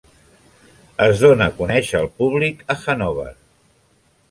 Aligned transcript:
Es 1.07 1.21
donà 1.25 1.49
conèixer 1.59 2.01
al 2.01 2.09
públic 2.23 2.67
a 2.77 2.79
Hannover. 2.81 3.31